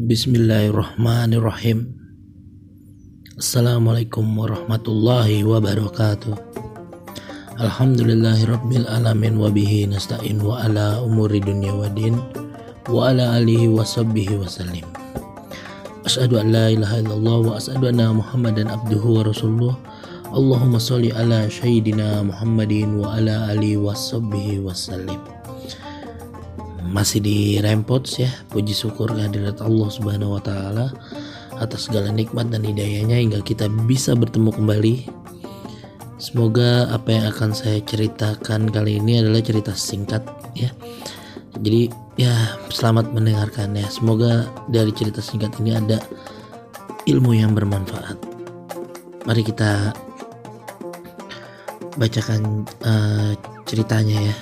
[0.00, 1.92] Bismillahirrahmanirrahim.
[3.36, 6.40] Assalamualaikum warahmatullahi wabarakatuh.
[7.60, 12.16] Alhamdulillahi rabbil alamin Wabihi nasta'in wa ala umuri dunia wa din
[12.88, 14.88] Wa ala alihi wa sabbihi wa salim
[16.08, 19.76] Ashadu an la ilaha illallah Wa ashadu anna muhammadan abduhu wa rasulullah
[20.32, 25.20] Allahumma salli ala syahidina muhammadin Wa ala alihi wa sabbihi wa salim
[26.90, 28.30] masih di Rempots ya.
[28.50, 30.90] Puji syukur kehadirat Allah subhanahu wa ta'ala
[31.56, 34.94] atas segala nikmat dan hidayahnya hingga kita bisa bertemu kembali.
[36.20, 40.20] Semoga apa yang akan saya ceritakan kali ini adalah cerita singkat
[40.52, 40.68] ya.
[41.56, 41.88] Jadi
[42.20, 43.88] ya selamat mendengarkan ya.
[43.88, 45.96] Semoga dari cerita singkat ini ada
[47.08, 48.20] ilmu yang bermanfaat.
[49.24, 49.96] Mari kita
[51.96, 53.32] bacakan uh,
[53.64, 54.36] ceritanya ya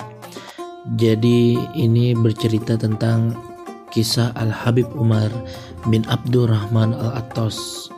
[0.87, 3.35] jadi ini bercerita tentang
[3.91, 5.27] kisah Al-Habib Umar
[5.91, 7.91] bin Abdurrahman Al-Attas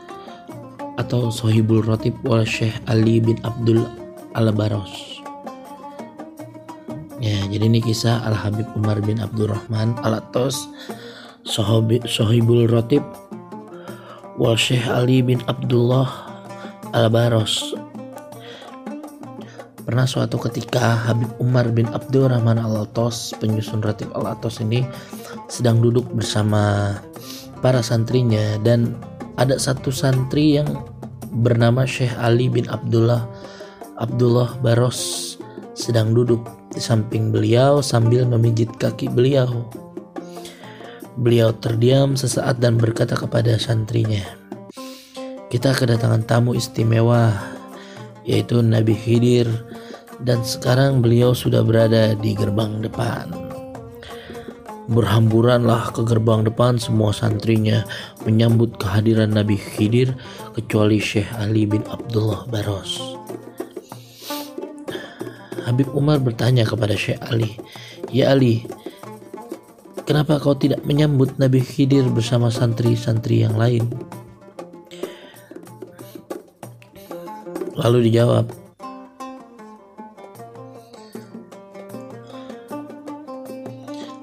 [0.98, 3.86] atau Sohibul Rotib wal Syekh Ali bin Abdul
[4.34, 5.22] Al-Baros.
[7.22, 10.66] Ya, jadi ini kisah Al-Habib Umar bin Abdurrahman Al-Attas
[11.46, 13.06] Sohibul Rotib
[14.42, 16.10] wal Syekh Ali bin Abdullah
[16.98, 17.78] Al-Baros
[19.92, 24.88] Pernah suatu ketika Habib Umar bin Abdurrahman Al-Atos, penyusun Ratib Al-Atos ini
[25.52, 26.96] sedang duduk bersama
[27.60, 28.96] para santrinya dan
[29.36, 30.88] ada satu santri yang
[31.44, 33.28] bernama Syekh Ali bin Abdullah
[34.00, 35.36] Abdullah Baros
[35.76, 36.40] sedang duduk
[36.72, 39.68] di samping beliau sambil memijit kaki beliau.
[41.20, 44.24] Beliau terdiam sesaat dan berkata kepada santrinya,
[45.52, 47.36] "Kita kedatangan tamu istimewa,
[48.24, 49.52] yaitu Nabi Khidir
[50.22, 53.30] dan sekarang beliau sudah berada di gerbang depan.
[54.92, 57.88] Berhamburanlah ke gerbang depan semua santrinya
[58.28, 60.14] menyambut kehadiran Nabi Khidir
[60.52, 63.00] kecuali Syekh Ali bin Abdullah Baros.
[65.64, 67.56] Habib Umar bertanya kepada Syekh Ali,
[68.12, 68.68] "Ya Ali,
[70.04, 73.88] kenapa kau tidak menyambut Nabi Khidir bersama santri-santri yang lain?"
[77.80, 78.52] Lalu dijawab,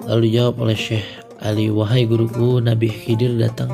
[0.08, 1.04] Lalu dijawab oleh Syekh
[1.44, 3.68] Ali, wahai guruku, Nabi Khidir datang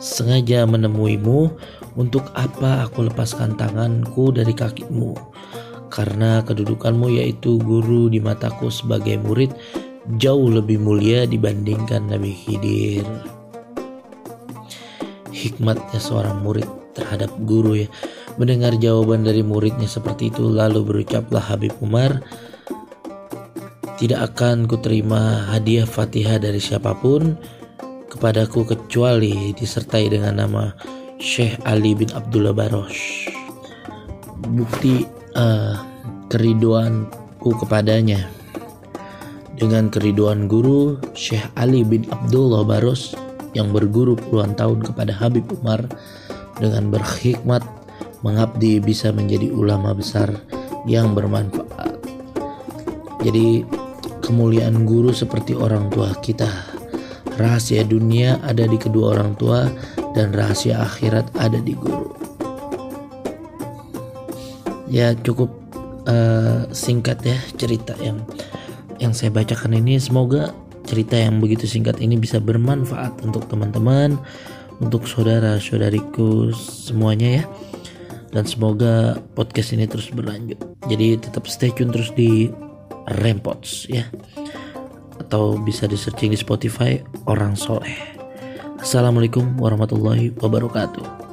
[0.00, 1.52] sengaja menemuimu.
[1.96, 5.16] Untuk apa aku lepaskan tanganku dari kakimu?
[5.92, 9.52] Karena kedudukanmu yaitu guru di mataku sebagai murid
[10.20, 13.04] jauh lebih mulia dibandingkan Nabi Khidir.
[15.32, 17.88] Hikmatnya seorang murid terhadap guru ya.
[18.40, 22.20] Mendengar jawaban dari muridnya seperti itu lalu berucaplah Habib Umar
[23.96, 27.36] tidak akan kuterima hadiah Fatihah dari siapa pun
[28.12, 30.72] kepadaku kecuali disertai dengan nama
[31.16, 33.32] Syekh Ali bin Abdullah Barosh.
[34.52, 35.80] Bukti uh,
[36.28, 38.28] keriduanku kepadanya
[39.56, 43.16] dengan keriduan guru Syekh Ali bin Abdullah Baros
[43.56, 45.88] yang berguru puluhan tahun kepada Habib Umar
[46.60, 47.64] dengan berhikmat
[48.20, 50.28] mengabdi bisa menjadi ulama besar
[50.84, 51.96] yang bermanfaat.
[53.24, 53.64] Jadi
[54.26, 56.50] kemuliaan guru seperti orang tua kita.
[57.38, 59.70] Rahasia dunia ada di kedua orang tua
[60.18, 62.10] dan rahasia akhirat ada di guru.
[64.90, 65.54] Ya cukup
[66.10, 68.18] uh, singkat ya cerita yang
[68.98, 70.02] yang saya bacakan ini.
[70.02, 70.50] Semoga
[70.88, 74.18] cerita yang begitu singkat ini bisa bermanfaat untuk teman-teman,
[74.82, 77.44] untuk saudara-saudariku semuanya ya.
[78.34, 80.58] Dan semoga podcast ini terus berlanjut.
[80.90, 82.48] Jadi tetap stay tune terus di
[83.22, 84.06] Rempots ya.
[85.16, 87.94] Atau bisa di searching di Spotify orang soleh.
[88.78, 91.25] Assalamualaikum warahmatullahi wabarakatuh